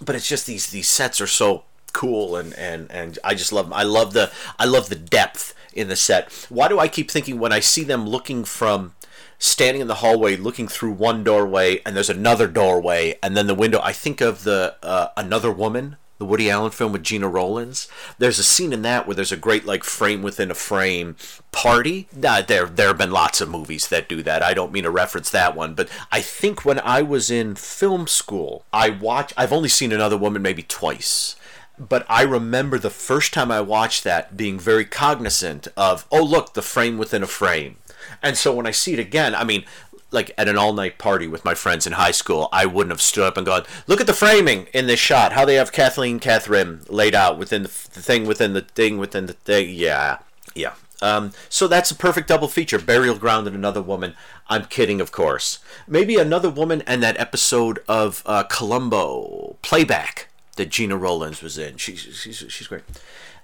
But 0.00 0.14
it's 0.14 0.28
just 0.28 0.46
these 0.46 0.70
these 0.70 0.88
sets 0.88 1.20
are 1.20 1.26
so 1.26 1.64
cool 1.92 2.36
and 2.36 2.54
and 2.54 2.90
and 2.90 3.18
I 3.24 3.34
just 3.34 3.52
love 3.52 3.66
them. 3.66 3.74
I 3.74 3.82
love 3.82 4.12
the 4.12 4.30
I 4.58 4.64
love 4.64 4.88
the 4.88 4.96
depth 4.96 5.54
in 5.72 5.88
the 5.88 5.96
set. 5.96 6.46
Why 6.48 6.68
do 6.68 6.78
I 6.78 6.88
keep 6.88 7.10
thinking 7.10 7.38
when 7.38 7.52
I 7.52 7.60
see 7.60 7.84
them 7.84 8.08
looking 8.08 8.44
from 8.44 8.94
standing 9.38 9.82
in 9.82 9.88
the 9.88 9.96
hallway 9.96 10.36
looking 10.36 10.68
through 10.68 10.92
one 10.92 11.22
doorway 11.22 11.80
and 11.84 11.94
there's 11.94 12.08
another 12.08 12.46
doorway 12.46 13.18
and 13.22 13.36
then 13.36 13.46
the 13.46 13.54
window 13.54 13.80
I 13.82 13.92
think 13.92 14.22
of 14.22 14.44
the 14.44 14.76
uh, 14.82 15.08
another 15.16 15.52
woman 15.52 15.96
the 16.18 16.24
Woody 16.24 16.50
Allen 16.50 16.70
film 16.70 16.92
with 16.92 17.02
Gena 17.02 17.28
Rowlands. 17.28 17.88
There's 18.18 18.38
a 18.38 18.44
scene 18.44 18.72
in 18.72 18.82
that 18.82 19.06
where 19.06 19.14
there's 19.14 19.32
a 19.32 19.36
great 19.36 19.64
like 19.64 19.84
frame 19.84 20.22
within 20.22 20.50
a 20.50 20.54
frame 20.54 21.16
party. 21.52 22.08
Uh, 22.12 22.42
there 22.42 22.66
there 22.66 22.88
have 22.88 22.98
been 22.98 23.10
lots 23.10 23.40
of 23.40 23.48
movies 23.48 23.88
that 23.88 24.08
do 24.08 24.22
that. 24.22 24.42
I 24.42 24.54
don't 24.54 24.72
mean 24.72 24.84
to 24.84 24.90
reference 24.90 25.30
that 25.30 25.54
one, 25.54 25.74
but 25.74 25.88
I 26.10 26.20
think 26.20 26.64
when 26.64 26.80
I 26.80 27.02
was 27.02 27.30
in 27.30 27.54
film 27.54 28.06
school, 28.06 28.64
I 28.72 28.90
watched. 28.90 29.34
I've 29.36 29.52
only 29.52 29.68
seen 29.68 29.92
Another 29.92 30.16
Woman 30.16 30.42
maybe 30.42 30.62
twice. 30.62 31.36
But 31.78 32.06
I 32.08 32.22
remember 32.22 32.78
the 32.78 32.88
first 32.88 33.34
time 33.34 33.50
I 33.50 33.60
watched 33.60 34.02
that 34.04 34.34
being 34.34 34.58
very 34.58 34.86
cognizant 34.86 35.68
of, 35.76 36.06
oh, 36.10 36.22
look, 36.22 36.54
the 36.54 36.62
frame 36.62 36.96
within 36.96 37.22
a 37.22 37.26
frame. 37.26 37.76
And 38.22 38.36
so 38.36 38.54
when 38.54 38.66
I 38.66 38.70
see 38.70 38.92
it 38.92 38.98
again, 38.98 39.34
I 39.34 39.44
mean, 39.44 39.64
like 40.10 40.32
at 40.38 40.48
an 40.48 40.56
all 40.56 40.72
night 40.72 40.98
party 40.98 41.26
with 41.26 41.44
my 41.44 41.54
friends 41.54 41.86
in 41.86 41.94
high 41.94 42.10
school, 42.10 42.48
I 42.52 42.66
wouldn't 42.66 42.92
have 42.92 43.02
stood 43.02 43.24
up 43.24 43.36
and 43.36 43.46
gone, 43.46 43.64
"Look 43.86 44.00
at 44.00 44.06
the 44.06 44.14
framing 44.14 44.66
in 44.72 44.86
this 44.86 45.00
shot. 45.00 45.32
How 45.32 45.44
they 45.44 45.54
have 45.56 45.72
Kathleen 45.72 46.20
Catherine 46.20 46.82
laid 46.88 47.14
out 47.14 47.38
within 47.38 47.62
the, 47.62 47.68
the 47.68 48.02
thing 48.02 48.26
within 48.26 48.52
the 48.52 48.62
thing 48.62 48.98
within 48.98 49.26
the 49.26 49.32
thing." 49.32 49.70
Yeah, 49.70 50.18
yeah. 50.54 50.74
Um, 51.02 51.32
so 51.48 51.68
that's 51.68 51.90
a 51.90 51.94
perfect 51.94 52.28
double 52.28 52.48
feature: 52.48 52.78
Burial 52.78 53.18
Ground 53.18 53.46
and 53.46 53.56
Another 53.56 53.82
Woman. 53.82 54.14
I'm 54.48 54.64
kidding, 54.66 55.00
of 55.00 55.10
course. 55.12 55.58
Maybe 55.88 56.16
Another 56.16 56.50
Woman 56.50 56.82
and 56.86 57.02
that 57.02 57.18
episode 57.18 57.80
of 57.88 58.22
uh, 58.26 58.44
Columbo 58.44 59.56
playback 59.62 60.28
that 60.56 60.70
Gena 60.70 60.96
Rowlands 60.96 61.42
was 61.42 61.58
in. 61.58 61.76
She's 61.76 62.00
she's 62.00 62.44
she's 62.48 62.66
great. 62.66 62.82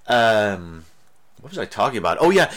Um, 0.07 0.85
what 1.43 1.51
was 1.51 1.59
I 1.59 1.65
talking 1.65 1.97
about? 1.97 2.19
Oh 2.21 2.29
yeah, 2.29 2.53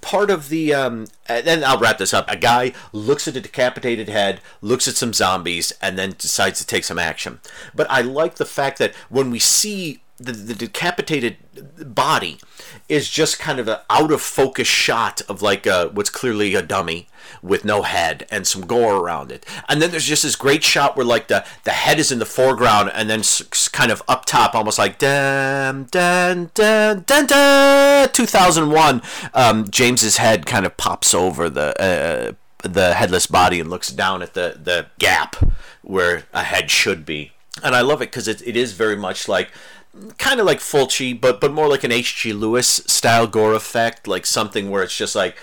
part 0.00 0.30
of 0.30 0.48
the 0.48 0.72
um, 0.72 1.08
and 1.26 1.62
I'll 1.62 1.78
wrap 1.78 1.98
this 1.98 2.14
up. 2.14 2.24
A 2.26 2.38
guy 2.38 2.72
looks 2.90 3.28
at 3.28 3.36
a 3.36 3.40
decapitated 3.42 4.08
head, 4.08 4.40
looks 4.62 4.88
at 4.88 4.94
some 4.94 5.12
zombies, 5.12 5.74
and 5.82 5.98
then 5.98 6.14
decides 6.16 6.58
to 6.58 6.66
take 6.66 6.84
some 6.84 6.98
action. 6.98 7.40
But 7.74 7.86
I 7.90 8.00
like 8.00 8.36
the 8.36 8.46
fact 8.46 8.78
that 8.78 8.94
when 9.10 9.30
we 9.30 9.40
see 9.40 10.00
the, 10.20 10.32
the 10.32 10.54
decapitated 10.54 11.36
body 11.94 12.38
is 12.88 13.08
just 13.08 13.38
kind 13.38 13.58
of 13.58 13.68
an 13.68 13.78
out 13.88 14.12
of 14.12 14.20
focus 14.20 14.68
shot 14.68 15.22
of 15.28 15.42
like 15.42 15.66
a, 15.66 15.88
what's 15.88 16.10
clearly 16.10 16.54
a 16.54 16.62
dummy 16.62 17.08
with 17.42 17.64
no 17.64 17.82
head 17.82 18.26
and 18.30 18.46
some 18.46 18.66
gore 18.66 18.96
around 18.96 19.32
it. 19.32 19.46
And 19.68 19.80
then 19.80 19.90
there's 19.90 20.04
just 20.04 20.22
this 20.22 20.36
great 20.36 20.62
shot 20.62 20.96
where 20.96 21.06
like 21.06 21.28
the, 21.28 21.44
the 21.64 21.70
head 21.70 21.98
is 21.98 22.12
in 22.12 22.18
the 22.18 22.26
foreground 22.26 22.90
and 22.94 23.08
then 23.08 23.22
kind 23.72 23.90
of 23.90 24.02
up 24.08 24.26
top, 24.26 24.54
almost 24.54 24.78
like 24.78 24.98
dun 24.98 25.88
dun 25.90 26.50
dun 26.54 27.04
dun 27.06 27.26
dun. 27.26 28.08
2001, 28.12 29.02
um, 29.34 29.70
James's 29.70 30.18
head 30.18 30.46
kind 30.46 30.66
of 30.66 30.76
pops 30.76 31.14
over 31.14 31.48
the 31.48 31.80
uh, 31.80 32.32
the 32.62 32.92
headless 32.94 33.26
body 33.26 33.58
and 33.58 33.70
looks 33.70 33.88
down 33.88 34.22
at 34.22 34.34
the 34.34 34.58
the 34.62 34.86
gap 34.98 35.36
where 35.82 36.24
a 36.32 36.42
head 36.42 36.70
should 36.70 37.06
be. 37.06 37.32
And 37.62 37.74
I 37.74 37.80
love 37.80 38.00
it 38.00 38.10
because 38.10 38.28
it, 38.28 38.46
it 38.46 38.56
is 38.56 38.72
very 38.72 38.96
much 38.96 39.28
like 39.28 39.50
kind 40.18 40.40
of 40.40 40.46
like 40.46 40.58
Fulci, 40.58 41.18
but 41.18 41.40
but 41.40 41.52
more 41.52 41.68
like 41.68 41.84
an 41.84 41.92
H.G. 41.92 42.32
Lewis 42.32 42.66
style 42.86 43.26
gore 43.26 43.54
effect, 43.54 44.06
like 44.06 44.26
something 44.26 44.70
where 44.70 44.82
it's 44.82 44.96
just 44.96 45.14
like 45.14 45.36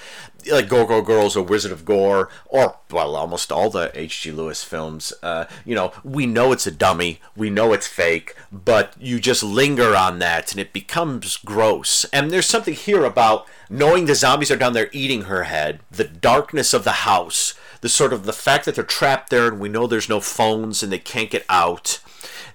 like 0.52 0.70
Go 0.70 1.02
Girls 1.02 1.36
or 1.36 1.44
Wizard 1.44 1.72
of 1.72 1.84
Gore, 1.84 2.30
or 2.46 2.78
well, 2.90 3.16
almost 3.16 3.52
all 3.52 3.70
the 3.70 3.92
H.G. 3.94 4.32
Lewis 4.32 4.64
films. 4.64 5.14
Uh, 5.22 5.46
you 5.66 5.76
know, 5.76 5.92
we 6.04 6.26
know 6.26 6.52
it's 6.52 6.68
a 6.68 6.72
dummy, 6.72 7.20
we 7.36 7.50
know 7.50 7.74
it's 7.74 7.88
fake, 7.88 8.36
but 8.52 8.94
you 9.00 9.20
just 9.20 9.44
linger 9.44 9.96
on 9.96 10.20
that, 10.20 10.52
and 10.52 10.62
it 10.62 10.74
becomes 10.74 11.38
gross. 11.38 12.06
And 12.06 12.32
there's 12.32 12.46
something 12.46 12.74
here 12.74 13.04
about 13.04 13.48
knowing 13.70 14.06
the 14.06 14.16
zombies 14.16 14.52
are 14.52 14.58
down 14.58 14.74
there 14.74 14.90
eating 14.92 15.24
her 15.24 15.44
head, 15.44 15.82
the 15.92 16.06
darkness 16.06 16.74
of 16.74 16.84
the 16.84 16.92
house, 16.92 17.54
the 17.82 17.90
sort 17.90 18.14
of 18.14 18.24
the 18.24 18.34
fact 18.34 18.66
that 18.66 18.76
they're 18.76 18.84
trapped 18.84 19.30
there, 19.30 19.48
and 19.48 19.60
we 19.60 19.70
know 19.70 19.88
there's 19.88 20.10
no 20.10 20.22
phones 20.22 20.82
and 20.82 20.92
they 20.92 21.00
can't 21.00 21.30
get 21.30 21.46
out 21.50 22.00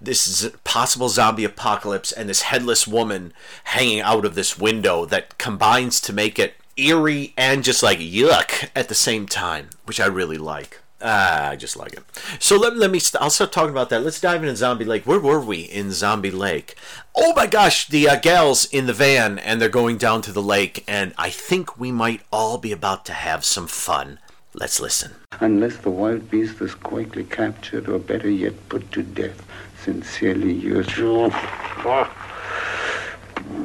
this 0.05 0.51
possible 0.65 1.09
zombie 1.09 1.45
apocalypse 1.45 2.13
and 2.13 2.29
this 2.29 2.43
headless 2.43 2.87
woman 2.87 3.33
hanging 3.65 4.01
out 4.01 4.25
of 4.25 4.35
this 4.35 4.59
window 4.59 5.05
that 5.07 5.39
combines 5.39 6.01
to 6.01 6.13
make 6.13 6.39
it 6.39 6.55
eerie 6.77 7.35
and 7.37 7.65
just 7.65 7.83
like 7.83 7.99
yuck 7.99 8.71
at 8.75 8.89
the 8.89 8.95
same 8.95 9.27
time, 9.27 9.71
which 9.85 10.01
I 10.01 10.07
really 10.07 10.39
like. 10.39 10.81
Ah, 11.05 11.49
I 11.49 11.57
just 11.57 11.77
like 11.77 11.95
it. 11.95 12.05
So 12.39 12.57
let, 12.57 12.77
let 12.77 12.91
me. 12.91 13.01
St- 13.01 13.21
I'll 13.21 13.31
start 13.31 13.51
talking 13.51 13.71
about 13.71 13.91
that. 13.91 14.05
Let's 14.05 14.21
dive 14.21 14.43
into 14.43 14.55
Zombie 14.55 14.85
Lake. 14.85 15.05
Where 15.05 15.19
were 15.19 15.41
we 15.41 15.63
in 15.63 15.91
Zombie 15.91 16.31
Lake? 16.31 16.77
Oh 17.15 17.35
my 17.35 17.49
gosh, 17.49 17.89
the 17.89 18.09
uh, 18.09 18.17
gals 18.17 18.67
in 18.67 18.87
the 18.87 18.93
van, 18.93 19.39
and 19.41 19.61
they're 19.61 19.69
going 19.69 19.99
down 19.99 20.23
to 20.23 20.33
the 20.33 20.43
lake, 20.43 20.85
and 20.87 21.13
I 21.19 21.29
think 21.29 21.77
we 21.77 21.91
might 21.91 22.23
all 22.33 22.57
be 22.57 22.71
about 22.71 23.05
to 23.07 23.13
have 23.15 23.45
some 23.45 23.67
fun. 23.67 24.21
Let's 24.55 24.81
listen. 24.81 25.13
Unless 25.41 25.79
the 25.79 25.91
wild 25.91 26.31
beast 26.31 26.61
is 26.61 26.75
quickly 26.75 27.25
captured 27.25 27.89
or 27.89 27.99
better 27.99 28.31
yet 28.31 28.69
put 28.69 28.93
to 28.93 29.03
death. 29.03 29.45
Sincerely 29.85 30.53
yours. 30.53 30.97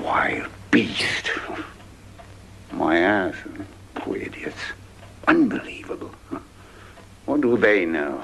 Wild 0.02 0.48
beast. 0.72 1.30
My 2.72 2.98
ass. 2.98 3.36
Poor 3.94 4.16
idiots. 4.18 4.58
Unbelievable. 5.28 6.10
What 7.26 7.42
do 7.42 7.56
they 7.58 7.86
know? 7.86 8.20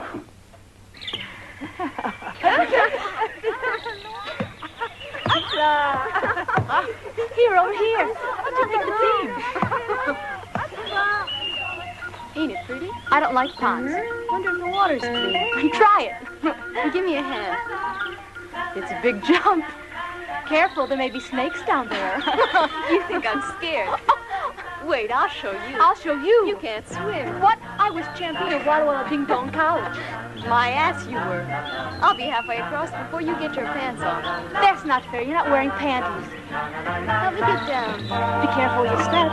Here, 7.35 7.55
over 7.57 7.73
here. 7.73 8.07
What 8.07 8.51
do 8.55 8.59
you 8.59 8.67
think 8.69 8.85
the 8.85 8.93
theme? 9.03 9.73
I 13.13 13.20
don't 13.20 13.36
like 13.36 13.53
ponds. 13.53 13.93
Wonder 14.32 14.50
if 14.50 14.58
the 14.58 14.65
water's 14.65 15.01
clean. 15.01 15.72
Try 15.74 16.10
it. 16.10 16.93
Give 16.93 17.05
me 17.05 17.17
a 17.17 17.22
hand. 17.22 17.60
It's 18.75 18.89
a 18.89 19.00
big 19.03 19.24
jump. 19.24 19.63
Careful, 20.48 20.88
there 20.88 20.98
may 20.98 21.12
be 21.12 21.20
snakes 21.20 21.62
down 21.62 21.89
there. 21.89 22.17
you 22.89 23.03
think 23.03 23.24
I'm 23.27 23.43
scared? 23.60 24.00
Wait, 24.88 25.12
I'll 25.12 25.29
show 25.29 25.51
you. 25.51 25.77
I'll 25.79 25.93
show 25.93 26.13
you. 26.13 26.48
You 26.48 26.58
can't 26.58 26.88
swim. 26.88 27.39
What? 27.39 27.60
I 27.77 27.91
was 27.91 28.03
champion 28.17 28.51
of 28.51 28.65
Walla 28.65 28.84
Walla 28.84 29.08
Ding 29.08 29.25
Dong 29.25 29.51
College. 29.51 29.96
My 30.50 30.72
ass, 30.72 31.05
you 31.05 31.13
were. 31.13 31.46
I'll 32.01 32.17
be 32.17 32.24
halfway 32.24 32.58
across 32.58 32.89
before 32.89 33.22
you 33.22 33.38
get 33.38 33.53
your 33.53 33.67
pants 33.67 34.01
on. 34.01 34.24
That's 34.53 34.86
not 34.86 35.05
fair. 35.12 35.22
You're 35.22 35.38
not 35.38 35.51
wearing 35.51 35.70
panties. 35.70 36.34
Help 36.50 37.36
me 37.36 37.41
get 37.41 37.62
down. 37.70 38.01
Be 38.41 38.48
careful 38.58 38.89
you 38.89 38.98
step. 39.05 39.29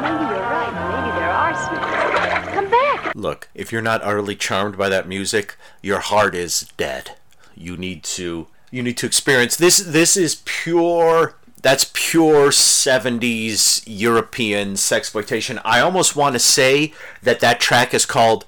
Maybe 0.00 0.24
you're 0.24 0.48
right. 0.48 0.72
Maybe 0.72 1.12
there 1.20 1.30
are 1.30 1.52
snakes. 1.52 2.17
Come 2.58 2.70
back. 2.70 3.14
Look, 3.14 3.48
if 3.54 3.70
you're 3.70 3.80
not 3.80 4.02
utterly 4.02 4.34
charmed 4.34 4.76
by 4.76 4.88
that 4.88 5.06
music, 5.06 5.56
your 5.80 6.00
heart 6.00 6.34
is 6.34 6.72
dead. 6.76 7.12
You 7.54 7.76
need 7.76 8.02
to 8.18 8.48
you 8.72 8.82
need 8.82 8.96
to 8.96 9.06
experience 9.06 9.54
this 9.54 9.78
this 9.78 10.16
is 10.16 10.42
pure 10.44 11.36
that's 11.62 11.92
pure 11.92 12.48
70s 12.50 13.84
European 13.86 14.72
sexploitation. 14.74 15.60
I 15.64 15.78
almost 15.78 16.16
want 16.16 16.34
to 16.34 16.40
say 16.40 16.92
that 17.22 17.38
that 17.38 17.60
track 17.60 17.94
is 17.94 18.04
called 18.04 18.44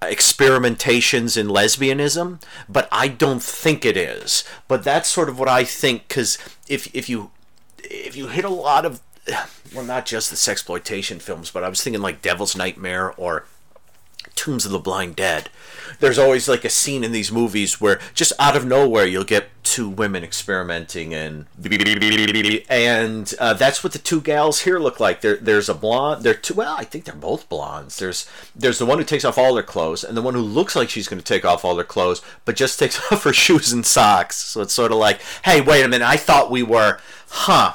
experimentations 0.00 1.36
in 1.36 1.46
lesbianism, 1.46 2.42
but 2.68 2.88
I 2.90 3.06
don't 3.06 3.42
think 3.42 3.84
it 3.84 3.96
is. 3.96 4.42
But 4.66 4.82
that's 4.82 5.08
sort 5.08 5.28
of 5.28 5.38
what 5.38 5.48
I 5.48 5.62
think 5.62 6.08
cuz 6.08 6.36
if 6.66 6.92
if 6.92 7.08
you 7.08 7.30
if 7.84 8.16
you 8.16 8.26
hit 8.26 8.44
a 8.44 8.48
lot 8.48 8.84
of 8.84 9.00
well 9.74 9.84
not 9.84 10.06
just 10.06 10.30
the 10.30 10.36
sexploitation 10.36 11.20
films, 11.20 11.50
but 11.50 11.64
I 11.64 11.68
was 11.68 11.82
thinking 11.82 12.02
like 12.02 12.22
Devil's 12.22 12.56
Nightmare 12.56 13.12
or 13.16 13.44
Tombs 14.34 14.64
of 14.64 14.72
the 14.72 14.78
Blind 14.78 15.16
Dead. 15.16 15.50
There's 16.00 16.18
always 16.18 16.48
like 16.48 16.64
a 16.64 16.70
scene 16.70 17.04
in 17.04 17.12
these 17.12 17.30
movies 17.30 17.80
where 17.80 18.00
just 18.14 18.32
out 18.38 18.56
of 18.56 18.64
nowhere 18.64 19.04
you'll 19.04 19.24
get 19.24 19.50
two 19.62 19.88
women 19.88 20.24
experimenting 20.24 21.14
and 21.14 21.46
and 22.68 23.32
uh, 23.38 23.54
that's 23.54 23.84
what 23.84 23.92
the 23.92 23.98
two 23.98 24.20
gals 24.20 24.62
here 24.62 24.78
look 24.78 25.00
like. 25.00 25.20
There, 25.20 25.36
there's 25.36 25.68
a 25.68 25.74
blonde. 25.74 26.24
They're 26.24 26.34
two. 26.34 26.54
Well, 26.54 26.74
I 26.76 26.84
think 26.84 27.04
they're 27.04 27.14
both 27.14 27.48
blondes. 27.48 27.98
There's 27.98 28.28
there's 28.54 28.78
the 28.78 28.86
one 28.86 28.98
who 28.98 29.04
takes 29.04 29.24
off 29.24 29.38
all 29.38 29.54
their 29.54 29.62
clothes 29.62 30.02
and 30.02 30.16
the 30.16 30.22
one 30.22 30.34
who 30.34 30.40
looks 30.40 30.74
like 30.74 30.88
she's 30.90 31.08
going 31.08 31.20
to 31.20 31.24
take 31.24 31.44
off 31.44 31.64
all 31.64 31.74
their 31.74 31.84
clothes 31.84 32.22
but 32.44 32.56
just 32.56 32.78
takes 32.78 33.00
off 33.12 33.24
her 33.24 33.32
shoes 33.32 33.72
and 33.72 33.84
socks. 33.86 34.36
So 34.36 34.62
it's 34.62 34.74
sort 34.74 34.92
of 34.92 34.98
like, 34.98 35.20
hey, 35.44 35.60
wait 35.60 35.84
a 35.84 35.88
minute. 35.88 36.06
I 36.06 36.16
thought 36.16 36.50
we 36.50 36.62
were, 36.62 37.00
huh? 37.28 37.74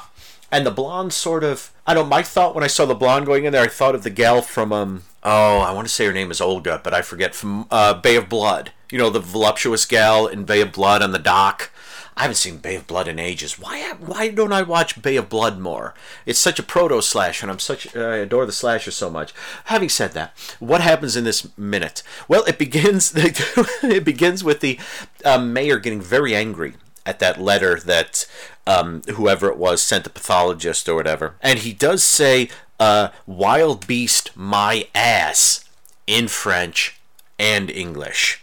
And 0.50 0.66
the 0.66 0.70
blonde 0.70 1.12
sort 1.12 1.44
of. 1.44 1.70
I 1.88 1.94
don't. 1.94 2.10
My 2.10 2.22
thought 2.22 2.54
when 2.54 2.62
I 2.62 2.66
saw 2.66 2.84
the 2.84 2.94
blonde 2.94 3.24
going 3.24 3.46
in 3.46 3.52
there, 3.54 3.64
I 3.64 3.68
thought 3.68 3.94
of 3.94 4.02
the 4.02 4.10
gal 4.10 4.42
from 4.42 4.74
um. 4.74 5.04
Oh, 5.22 5.60
I 5.60 5.72
want 5.72 5.88
to 5.88 5.92
say 5.92 6.04
her 6.04 6.12
name 6.12 6.30
is 6.30 6.38
Olga, 6.38 6.82
but 6.84 6.92
I 6.92 7.00
forget 7.00 7.34
from 7.34 7.66
uh, 7.70 7.94
Bay 7.94 8.14
of 8.16 8.28
Blood. 8.28 8.72
You 8.92 8.98
know 8.98 9.08
the 9.08 9.20
voluptuous 9.20 9.86
gal 9.86 10.26
in 10.26 10.44
Bay 10.44 10.60
of 10.60 10.70
Blood 10.70 11.00
on 11.00 11.12
the 11.12 11.18
dock. 11.18 11.70
I 12.14 12.22
haven't 12.22 12.34
seen 12.34 12.58
Bay 12.58 12.74
of 12.74 12.86
Blood 12.86 13.08
in 13.08 13.18
ages. 13.18 13.58
Why 13.58 13.94
why 14.00 14.28
don't 14.28 14.52
I 14.52 14.60
watch 14.60 15.00
Bay 15.00 15.16
of 15.16 15.30
Blood 15.30 15.58
more? 15.58 15.94
It's 16.26 16.38
such 16.38 16.58
a 16.58 16.62
proto 16.62 17.00
slash, 17.00 17.40
and 17.40 17.50
I'm 17.50 17.58
such 17.58 17.96
I 17.96 18.18
adore 18.18 18.44
the 18.44 18.52
slasher 18.52 18.90
so 18.90 19.08
much. 19.08 19.32
Having 19.64 19.88
said 19.88 20.12
that, 20.12 20.36
what 20.58 20.82
happens 20.82 21.16
in 21.16 21.24
this 21.24 21.56
minute? 21.56 22.02
Well, 22.28 22.44
it 22.44 22.58
begins 22.58 23.14
it 23.16 24.04
begins 24.04 24.44
with 24.44 24.60
the 24.60 24.78
um, 25.24 25.54
mayor 25.54 25.78
getting 25.78 26.02
very 26.02 26.34
angry 26.34 26.74
at 27.08 27.18
that 27.20 27.40
letter 27.40 27.80
that 27.80 28.26
um, 28.66 29.02
whoever 29.14 29.48
it 29.48 29.56
was 29.56 29.82
sent 29.82 30.04
the 30.04 30.10
pathologist 30.10 30.88
or 30.88 30.94
whatever, 30.94 31.34
and 31.40 31.60
he 31.60 31.72
does 31.72 32.04
say 32.04 32.48
uh, 32.78 33.08
"wild 33.26 33.86
beast 33.86 34.30
my 34.36 34.86
ass" 34.94 35.64
in 36.06 36.28
French 36.28 37.00
and 37.38 37.70
English 37.70 38.42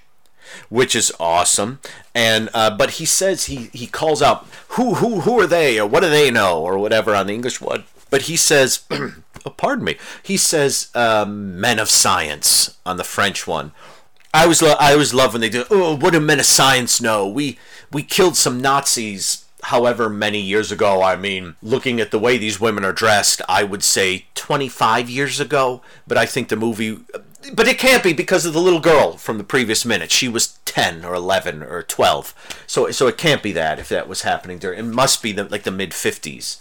which 0.69 0.95
is 0.95 1.11
awesome. 1.19 1.79
And 2.13 2.49
uh, 2.53 2.75
but 2.75 2.91
he 2.91 3.05
says 3.05 3.45
he 3.45 3.69
he 3.73 3.87
calls 3.87 4.21
out 4.21 4.45
who 4.69 4.95
who 4.95 5.21
who 5.21 5.39
are 5.39 5.47
they 5.47 5.79
or 5.79 5.87
what 5.87 6.01
do 6.01 6.09
they 6.09 6.31
know 6.31 6.61
or 6.61 6.77
whatever 6.77 7.15
on 7.15 7.27
the 7.27 7.33
English 7.33 7.61
one. 7.61 7.83
But 8.09 8.23
he 8.23 8.37
says, 8.37 8.83
oh, 8.91 9.13
pardon 9.57 9.83
me, 9.83 9.97
he 10.23 10.37
says 10.37 10.89
um, 10.95 11.59
men 11.59 11.79
of 11.79 11.89
science 11.89 12.77
on 12.85 12.97
the 12.97 13.03
French 13.03 13.47
one. 13.47 13.71
I 14.35 14.47
was 14.47 14.61
I 14.61 14.91
always 14.91 15.13
love 15.13 15.33
when 15.33 15.41
they 15.41 15.49
do. 15.49 15.63
Oh, 15.71 15.95
what 15.95 16.11
do 16.11 16.19
men 16.19 16.41
of 16.41 16.45
science 16.45 17.01
know? 17.01 17.25
We 17.25 17.57
we 17.91 18.03
killed 18.03 18.35
some 18.35 18.61
Nazis. 18.61 19.45
However 19.63 20.09
many 20.09 20.41
years 20.41 20.71
ago, 20.71 21.01
I 21.01 21.15
mean, 21.15 21.55
looking 21.63 21.99
at 21.99 22.11
the 22.11 22.19
way 22.19 22.37
these 22.37 22.59
women 22.59 22.85
are 22.85 22.93
dressed, 22.93 23.41
I 23.49 23.63
would 23.63 23.83
say 23.83 24.27
25 24.35 25.09
years 25.09 25.39
ago. 25.39 25.81
But 26.05 26.19
I 26.19 26.27
think 26.27 26.49
the 26.49 26.55
movie 26.55 26.99
but 27.53 27.67
it 27.67 27.79
can't 27.79 28.03
be 28.03 28.11
because 28.11 28.45
of 28.45 28.53
the 28.53 28.61
little 28.61 28.79
girl 28.79 29.17
from 29.17 29.37
the 29.37 29.43
previous 29.43 29.85
minute. 29.85 30.11
She 30.11 30.27
was 30.27 30.59
10 30.65 31.05
or 31.05 31.13
11 31.13 31.63
or 31.63 31.81
12. 31.81 32.63
So 32.67 32.91
so 32.91 33.07
it 33.07 33.17
can't 33.17 33.41
be 33.41 33.53
that 33.53 33.79
if 33.79 33.87
that 33.89 34.09
was 34.09 34.23
happening 34.23 34.59
during. 34.59 34.79
It 34.79 34.83
must 34.83 35.23
be 35.23 35.31
the, 35.31 35.45
like 35.45 35.63
the 35.63 35.71
mid 35.71 35.91
50s. 35.91 36.59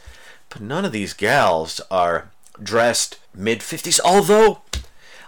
But 0.49 0.63
none 0.63 0.85
of 0.85 0.93
these 0.93 1.13
gals 1.13 1.81
are 1.91 2.31
dressed 2.63 3.19
mid 3.35 3.61
50s. 3.61 3.99
Although, 4.05 4.63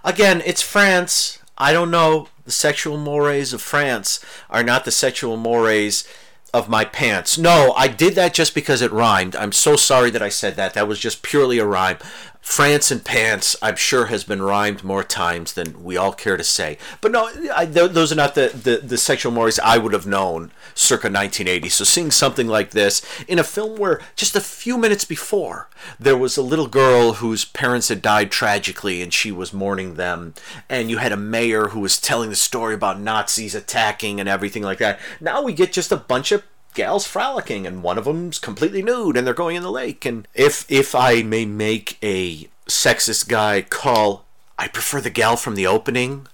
again, 0.04 0.42
it's 0.46 0.62
France. 0.62 1.40
I 1.58 1.72
don't 1.72 1.90
know. 1.90 2.28
The 2.46 2.52
sexual 2.52 2.96
mores 2.96 3.52
of 3.52 3.60
France 3.60 4.20
are 4.48 4.62
not 4.62 4.84
the 4.84 4.92
sexual 4.92 5.36
mores 5.36 6.06
of 6.54 6.68
my 6.68 6.84
pants. 6.84 7.36
No, 7.36 7.74
I 7.76 7.88
did 7.88 8.14
that 8.14 8.34
just 8.34 8.54
because 8.54 8.80
it 8.80 8.92
rhymed. 8.92 9.34
I'm 9.34 9.50
so 9.52 9.74
sorry 9.74 10.10
that 10.10 10.22
I 10.22 10.28
said 10.28 10.54
that. 10.54 10.72
That 10.74 10.86
was 10.86 11.00
just 11.00 11.22
purely 11.22 11.58
a 11.58 11.66
rhyme. 11.66 11.98
France 12.46 12.92
and 12.92 13.04
pants, 13.04 13.56
I'm 13.60 13.74
sure, 13.74 14.06
has 14.06 14.22
been 14.22 14.40
rhymed 14.40 14.84
more 14.84 15.02
times 15.02 15.54
than 15.54 15.82
we 15.82 15.96
all 15.96 16.12
care 16.12 16.36
to 16.36 16.44
say. 16.44 16.78
But 17.00 17.10
no, 17.10 17.28
I, 17.52 17.66
th- 17.66 17.90
those 17.90 18.12
are 18.12 18.16
not 18.16 18.36
the, 18.36 18.52
the, 18.54 18.76
the 18.76 18.96
sexual 18.96 19.32
mores 19.32 19.58
I 19.58 19.78
would 19.78 19.92
have 19.92 20.06
known 20.06 20.52
circa 20.72 21.08
1980. 21.08 21.68
So 21.68 21.82
seeing 21.82 22.12
something 22.12 22.46
like 22.46 22.70
this 22.70 23.04
in 23.26 23.40
a 23.40 23.44
film 23.44 23.76
where 23.76 24.00
just 24.14 24.36
a 24.36 24.40
few 24.40 24.78
minutes 24.78 25.04
before 25.04 25.68
there 25.98 26.16
was 26.16 26.36
a 26.36 26.42
little 26.42 26.68
girl 26.68 27.14
whose 27.14 27.44
parents 27.44 27.88
had 27.88 28.00
died 28.00 28.30
tragically 28.30 29.02
and 29.02 29.12
she 29.12 29.32
was 29.32 29.52
mourning 29.52 29.94
them, 29.94 30.32
and 30.70 30.88
you 30.88 30.98
had 30.98 31.10
a 31.10 31.16
mayor 31.16 31.70
who 31.70 31.80
was 31.80 32.00
telling 32.00 32.30
the 32.30 32.36
story 32.36 32.74
about 32.74 33.00
Nazis 33.00 33.56
attacking 33.56 34.20
and 34.20 34.28
everything 34.28 34.62
like 34.62 34.78
that. 34.78 35.00
Now 35.20 35.42
we 35.42 35.52
get 35.52 35.72
just 35.72 35.90
a 35.90 35.96
bunch 35.96 36.30
of 36.30 36.44
gals 36.76 37.06
frolicking 37.06 37.66
and 37.66 37.82
one 37.82 37.98
of 37.98 38.04
them's 38.04 38.38
completely 38.38 38.82
nude 38.82 39.16
and 39.16 39.26
they're 39.26 39.34
going 39.34 39.56
in 39.56 39.64
the 39.64 39.70
lake. 39.72 40.04
And 40.04 40.28
if 40.34 40.70
if 40.70 40.94
i 40.94 41.22
may 41.22 41.44
make 41.44 41.98
a 42.02 42.48
sexist 42.66 43.28
guy 43.28 43.62
call 43.62 44.24
i 44.58 44.68
prefer 44.68 45.00
the 45.00 45.10
gal 45.10 45.36
from 45.36 45.54
the 45.54 45.66
opening 45.66 46.26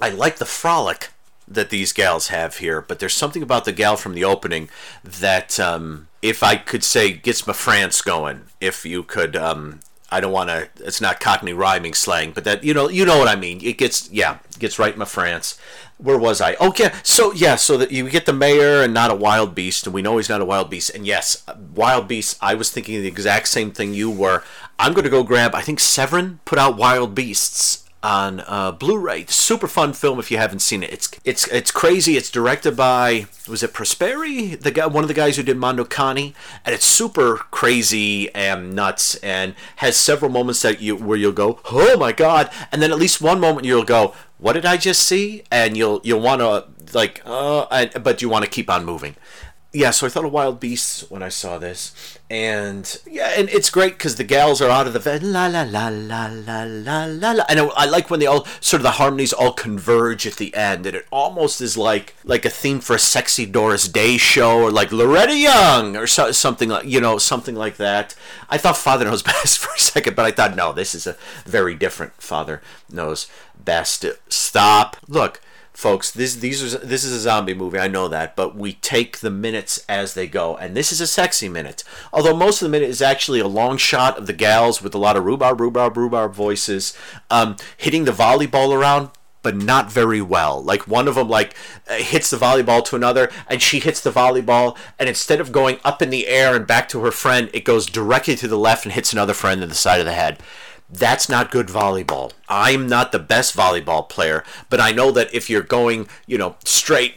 i 0.00 0.08
like 0.08 0.38
the 0.38 0.44
frolic 0.44 1.10
that 1.46 1.70
these 1.70 1.92
gals 1.92 2.28
have 2.28 2.58
here 2.58 2.80
but 2.80 2.98
there's 2.98 3.14
something 3.14 3.42
about 3.42 3.64
the 3.64 3.72
gal 3.72 3.96
from 3.96 4.14
the 4.14 4.24
opening 4.24 4.68
that 5.04 5.58
um, 5.58 6.08
if 6.22 6.42
i 6.42 6.56
could 6.56 6.84
say 6.84 7.12
gets 7.12 7.46
my 7.46 7.52
france 7.52 8.00
going 8.02 8.42
if 8.60 8.86
you 8.86 9.02
could 9.02 9.36
um, 9.36 9.80
I 10.10 10.20
don't 10.20 10.32
want 10.32 10.50
to. 10.50 10.68
It's 10.76 11.00
not 11.00 11.20
Cockney 11.20 11.52
rhyming 11.52 11.94
slang, 11.94 12.32
but 12.32 12.44
that 12.44 12.64
you 12.64 12.74
know, 12.74 12.88
you 12.88 13.04
know 13.04 13.18
what 13.18 13.28
I 13.28 13.36
mean. 13.36 13.60
It 13.62 13.78
gets 13.78 14.10
yeah, 14.10 14.38
gets 14.58 14.78
right 14.78 14.92
in 14.92 14.98
my 14.98 15.04
France 15.04 15.58
where 16.02 16.18
was 16.18 16.40
I? 16.40 16.54
Oh, 16.54 16.68
okay, 16.68 16.92
so 17.02 17.32
yeah, 17.32 17.56
so 17.56 17.76
that 17.76 17.92
you 17.92 18.08
get 18.08 18.26
the 18.26 18.32
mayor 18.32 18.82
and 18.82 18.94
not 18.94 19.10
a 19.10 19.14
wild 19.14 19.54
beast, 19.54 19.86
and 19.86 19.94
we 19.94 20.02
know 20.02 20.16
he's 20.16 20.28
not 20.28 20.40
a 20.40 20.44
wild 20.44 20.70
beast. 20.70 20.90
And 20.94 21.06
yes, 21.06 21.44
wild 21.74 22.08
beast. 22.08 22.38
I 22.40 22.54
was 22.54 22.70
thinking 22.70 23.00
the 23.00 23.08
exact 23.08 23.48
same 23.48 23.70
thing 23.70 23.94
you 23.94 24.10
were. 24.10 24.42
I'm 24.78 24.94
going 24.94 25.04
to 25.04 25.10
go 25.10 25.22
grab. 25.22 25.54
I 25.54 25.60
think 25.60 25.78
Severin 25.78 26.40
put 26.44 26.58
out 26.58 26.76
Wild 26.76 27.14
Beasts 27.14 27.84
on 28.02 28.42
uh, 28.46 28.72
Blu-ray. 28.72 29.26
Super 29.26 29.68
fun 29.68 29.92
film 29.92 30.18
if 30.18 30.30
you 30.30 30.38
haven't 30.38 30.60
seen 30.60 30.82
it. 30.82 30.92
It's 30.92 31.10
it's 31.24 31.46
it's 31.48 31.70
crazy. 31.70 32.16
It's 32.16 32.30
directed 32.30 32.76
by 32.76 33.26
was 33.48 33.62
it 33.62 33.72
Prosperi, 33.72 34.60
the 34.60 34.70
guy, 34.70 34.86
one 34.86 35.04
of 35.04 35.08
the 35.08 35.14
guys 35.14 35.36
who 35.36 35.42
did 35.42 35.56
Mondo 35.56 35.84
Cane, 35.84 36.34
and 36.64 36.74
it's 36.74 36.86
super 36.86 37.36
crazy 37.50 38.34
and 38.34 38.74
nuts, 38.74 39.16
and 39.16 39.54
has 39.76 39.96
several 39.96 40.30
moments 40.30 40.62
that 40.62 40.80
you 40.80 40.96
where 40.96 41.18
you'll 41.18 41.32
go, 41.32 41.60
oh 41.70 41.96
my 41.98 42.12
god, 42.12 42.50
and 42.72 42.80
then 42.80 42.90
at 42.90 42.98
least 42.98 43.20
one 43.20 43.40
moment 43.40 43.66
you'll 43.66 43.84
go, 43.84 44.14
what 44.38 44.54
did 44.54 44.64
I 44.64 44.76
just 44.76 45.02
see? 45.02 45.42
And 45.50 45.76
you'll 45.76 46.00
you'll 46.04 46.20
want 46.20 46.40
to 46.40 46.66
like, 46.94 47.22
uh, 47.24 47.86
but 48.00 48.22
you 48.22 48.28
want 48.28 48.44
to 48.44 48.50
keep 48.50 48.70
on 48.70 48.84
moving 48.84 49.16
yeah, 49.72 49.92
so 49.92 50.04
I 50.04 50.10
thought 50.10 50.24
of 50.24 50.32
Wild 50.32 50.58
Beasts 50.58 51.08
when 51.10 51.22
I 51.22 51.28
saw 51.28 51.56
this, 51.56 52.18
and 52.28 52.98
yeah, 53.08 53.34
and 53.36 53.48
it's 53.50 53.70
great 53.70 53.92
because 53.92 54.16
the 54.16 54.24
gals 54.24 54.60
are 54.60 54.68
out 54.68 54.88
of 54.88 54.92
the 54.92 54.98
bed, 54.98 55.22
la 55.22 55.46
la 55.46 55.62
la 55.62 55.86
la 55.88 56.26
la 56.26 56.64
la 56.64 57.04
la 57.04 57.30
la, 57.30 57.44
and 57.48 57.60
I, 57.60 57.64
I, 57.76 57.86
like 57.86 58.10
when 58.10 58.18
they 58.18 58.26
all 58.26 58.46
sort 58.60 58.80
of 58.80 58.82
the 58.82 58.92
harmonies 58.92 59.32
all 59.32 59.52
converge 59.52 60.26
at 60.26 60.34
the 60.34 60.52
end, 60.56 60.86
and 60.86 60.96
it 60.96 61.06
almost 61.12 61.60
is 61.60 61.76
like 61.76 62.16
like 62.24 62.44
a 62.44 62.50
theme 62.50 62.80
for 62.80 62.96
a 62.96 62.98
sexy 62.98 63.46
Doris 63.46 63.86
Day 63.86 64.16
show, 64.16 64.60
or 64.60 64.72
like 64.72 64.90
Loretta 64.90 65.36
Young, 65.36 65.96
or 65.96 66.08
so, 66.08 66.32
something 66.32 66.68
like 66.68 66.86
you 66.86 67.00
know 67.00 67.18
something 67.18 67.54
like 67.54 67.76
that. 67.76 68.16
I 68.48 68.58
thought 68.58 68.76
Father 68.76 69.04
Knows 69.04 69.22
Best 69.30 69.60
for 69.60 69.72
a 69.72 69.78
second, 69.78 70.16
but 70.16 70.26
I 70.26 70.32
thought 70.32 70.56
no, 70.56 70.72
this 70.72 70.96
is 70.96 71.06
a 71.06 71.16
very 71.44 71.76
different 71.76 72.14
Father 72.20 72.60
Knows 72.90 73.28
Best. 73.56 74.04
Stop, 74.28 74.96
look 75.06 75.40
folks 75.72 76.10
this 76.10 76.36
these 76.36 76.74
are 76.74 76.78
this 76.78 77.04
is 77.04 77.12
a 77.12 77.20
zombie 77.20 77.54
movie 77.54 77.78
i 77.78 77.88
know 77.88 78.08
that 78.08 78.34
but 78.36 78.56
we 78.56 78.72
take 78.74 79.18
the 79.18 79.30
minutes 79.30 79.84
as 79.88 80.14
they 80.14 80.26
go 80.26 80.56
and 80.56 80.76
this 80.76 80.92
is 80.92 81.00
a 81.00 81.06
sexy 81.06 81.48
minute 81.48 81.84
although 82.12 82.36
most 82.36 82.60
of 82.60 82.66
the 82.66 82.70
minute 82.70 82.88
is 82.88 83.00
actually 83.00 83.40
a 83.40 83.46
long 83.46 83.76
shot 83.76 84.18
of 84.18 84.26
the 84.26 84.32
gals 84.32 84.82
with 84.82 84.94
a 84.94 84.98
lot 84.98 85.16
of 85.16 85.24
rhubarb 85.24 85.60
rhubarb 85.60 85.96
rhubarb 85.96 86.34
voices 86.34 86.96
um, 87.30 87.56
hitting 87.76 88.04
the 88.04 88.12
volleyball 88.12 88.76
around 88.76 89.10
but 89.42 89.56
not 89.56 89.90
very 89.90 90.20
well. 90.20 90.62
Like 90.62 90.86
one 90.86 91.08
of 91.08 91.14
them 91.14 91.28
like 91.28 91.54
uh, 91.88 91.94
hits 91.94 92.30
the 92.30 92.36
volleyball 92.36 92.84
to 92.86 92.96
another 92.96 93.30
and 93.48 93.62
she 93.62 93.80
hits 93.80 94.00
the 94.00 94.10
volleyball 94.10 94.76
and 94.98 95.08
instead 95.08 95.40
of 95.40 95.52
going 95.52 95.78
up 95.84 96.02
in 96.02 96.10
the 96.10 96.26
air 96.26 96.54
and 96.54 96.66
back 96.66 96.88
to 96.90 97.00
her 97.00 97.10
friend, 97.10 97.50
it 97.52 97.64
goes 97.64 97.86
directly 97.86 98.36
to 98.36 98.48
the 98.48 98.58
left 98.58 98.84
and 98.84 98.92
hits 98.92 99.12
another 99.12 99.34
friend 99.34 99.62
in 99.62 99.68
the 99.68 99.74
side 99.74 100.00
of 100.00 100.06
the 100.06 100.12
head. 100.12 100.40
That's 100.92 101.28
not 101.28 101.52
good 101.52 101.68
volleyball. 101.68 102.32
I'm 102.48 102.88
not 102.88 103.12
the 103.12 103.20
best 103.20 103.56
volleyball 103.56 104.08
player, 104.08 104.42
but 104.68 104.80
I 104.80 104.90
know 104.90 105.12
that 105.12 105.32
if 105.32 105.48
you're 105.48 105.62
going, 105.62 106.08
you 106.26 106.36
know, 106.36 106.56
straight 106.64 107.16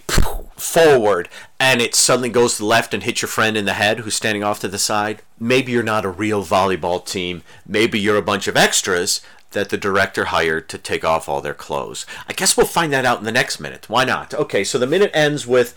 forward 0.57 1.27
and 1.59 1.81
it 1.81 1.95
suddenly 1.95 2.29
goes 2.29 2.53
to 2.53 2.59
the 2.59 2.67
left 2.67 2.93
and 2.93 3.03
hits 3.03 3.21
your 3.21 3.29
friend 3.29 3.57
in 3.57 3.65
the 3.65 3.73
head 3.73 3.99
who's 3.99 4.15
standing 4.15 4.43
off 4.43 4.59
to 4.59 4.67
the 4.67 4.77
side, 4.77 5.23
maybe 5.39 5.71
you're 5.71 5.81
not 5.83 6.05
a 6.05 6.09
real 6.09 6.43
volleyball 6.43 7.03
team. 7.03 7.41
Maybe 7.65 7.99
you're 7.99 8.17
a 8.17 8.21
bunch 8.21 8.47
of 8.47 8.55
extras 8.55 9.21
that 9.51 9.69
the 9.69 9.77
director 9.77 10.25
hired 10.25 10.69
to 10.69 10.77
take 10.77 11.03
off 11.03 11.27
all 11.27 11.41
their 11.41 11.53
clothes. 11.53 12.05
I 12.27 12.33
guess 12.33 12.55
we'll 12.55 12.65
find 12.65 12.93
that 12.93 13.05
out 13.05 13.19
in 13.19 13.25
the 13.25 13.31
next 13.31 13.59
minute. 13.59 13.89
Why 13.89 14.03
not? 14.03 14.33
Okay, 14.33 14.63
so 14.63 14.77
the 14.77 14.87
minute 14.87 15.11
ends 15.13 15.47
with 15.47 15.75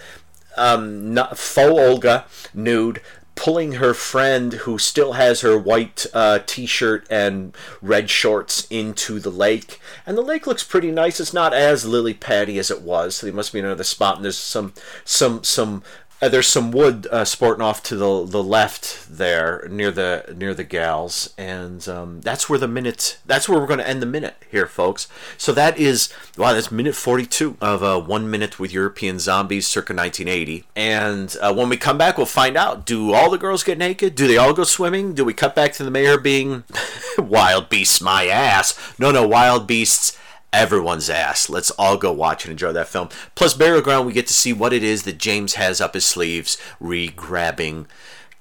um, 0.56 1.16
faux 1.35 1.78
Olga 1.78 2.24
nude 2.52 3.00
pulling 3.37 3.72
her 3.72 3.94
friend 3.94 4.53
who 4.55 4.79
still 4.79 5.12
has 5.12 5.42
her 5.42 5.57
white 5.57 6.07
uh, 6.12 6.40
t-shirt 6.46 7.07
and 7.09 7.55
red 7.81 8.11
shorts 8.11 8.66
into 8.70 9.20
the 9.20 9.31
lake. 9.31 9.79
And 10.05 10.16
the 10.16 10.22
lake 10.22 10.46
looks 10.46 10.64
pretty 10.64 10.90
nice. 10.90 11.20
It's 11.20 11.35
not 11.35 11.53
as 11.53 11.85
lily 11.85 12.14
paddy 12.14 12.59
as 12.59 12.70
it 12.70 12.83
was. 12.83 13.16
So 13.16 13.27
there 13.27 13.35
must 13.35 13.53
be 13.53 13.61
another 13.61 13.85
spot 13.85 14.16
and 14.16 14.25
there's 14.25 14.38
some 14.38 14.72
some 15.05 15.44
some 15.44 15.85
uh, 16.22 16.29
there's 16.29 16.46
some 16.46 16.70
wood 16.70 17.07
uh, 17.11 17.24
sporting 17.26 17.62
off 17.62 17.83
to 17.83 17.96
the 17.96 18.24
the 18.24 18.42
left 18.42 19.07
there 19.11 19.68
near 19.70 19.90
the 19.90 20.35
near 20.35 20.55
the 20.55 20.64
gals, 20.64 21.35
and 21.37 21.87
um, 21.88 22.22
that's 22.22 22.48
where 22.48 22.59
the 22.59 22.68
minute. 22.68 23.18
That's 23.26 23.48
where 23.48 23.59
we're 23.59 23.66
going 23.66 23.81
to 23.81 23.88
end 23.88 24.00
the 24.00 24.07
minute 24.07 24.37
here, 24.50 24.66
folks. 24.66 25.09
So 25.37 25.52
that 25.52 25.79
is 25.79 26.09
wow. 26.38 26.55
That's 26.55 26.72
minute 26.72 26.94
42 26.94 27.59
of 27.61 27.83
uh, 27.83 28.00
one 28.00 28.31
minute 28.31 28.59
with 28.59 28.72
European 28.72 29.18
zombies, 29.18 29.66
circa 29.66 29.92
1980. 29.92 30.64
And 30.74 31.37
uh, 31.42 31.52
when 31.52 31.68
we 31.68 31.76
come 31.76 31.98
back, 31.98 32.16
we'll 32.16 32.26
find 32.26 32.57
out: 32.57 32.87
Do 32.87 33.12
all 33.12 33.29
the 33.29 33.38
girls 33.38 33.62
get 33.62 33.76
naked? 33.76 34.14
Do 34.14 34.26
they 34.26 34.38
all 34.38 34.55
go 34.55 34.64
swimming? 34.64 35.12
Do 35.12 35.24
we 35.24 35.35
cut 35.35 35.55
back 35.55 35.72
to 35.74 35.85
the 35.85 35.90
mayor 35.90 36.18
being 36.18 36.64
wild 37.18 37.68
beasts? 37.68 38.00
My 38.00 38.26
ass. 38.26 38.79
No, 38.98 39.11
no, 39.11 39.26
wild 39.26 39.66
beasts 39.66 40.16
everyone's 40.52 41.11
ass. 41.11 41.48
Let's 41.48 41.70
all 41.72 41.96
go 41.96 42.12
watch 42.12 42.44
and 42.44 42.52
enjoy 42.52 42.72
that 42.72 42.88
film. 42.88 43.09
Plus, 43.35 43.54
Burial 43.54 43.82
Ground, 43.82 44.06
we 44.06 44.12
get 44.12 44.26
to 44.28 44.32
see 44.32 44.52
what 44.52 44.72
it 44.72 44.82
is 44.82 45.02
that 45.02 45.18
James 45.18 45.54
has 45.54 45.80
up 45.80 45.94
his 45.94 46.04
sleeves, 46.04 46.59
re 46.80 47.09
grabbing 47.09 47.87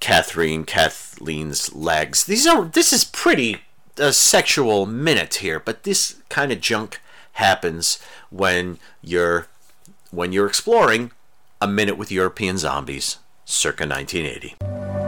Catherine, 0.00 0.64
Kathleen's 0.64 1.74
legs. 1.74 2.24
These 2.24 2.46
are 2.46 2.64
this 2.64 2.92
is 2.92 3.04
pretty 3.04 3.62
a 3.98 4.12
sexual 4.12 4.86
minute 4.86 5.36
here, 5.36 5.58
but 5.60 5.84
this 5.84 6.16
kind 6.28 6.52
of 6.52 6.60
junk 6.60 7.00
happens 7.32 7.98
when 8.30 8.78
you're 9.02 9.46
when 10.10 10.32
you're 10.32 10.46
exploring 10.46 11.12
a 11.60 11.66
minute 11.66 11.96
with 11.96 12.12
European 12.12 12.58
zombies, 12.58 13.18
circa 13.44 13.86
1980. 13.86 15.05